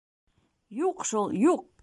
Юҡ 0.79 1.07
шул, 1.11 1.31
юҡ! 1.45 1.67